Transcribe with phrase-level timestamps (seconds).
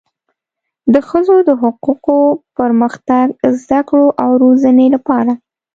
[0.93, 2.19] د ښځو د حقوقو،
[2.57, 3.25] پرمختګ،
[3.61, 5.31] زده کړو او روزنې لپاره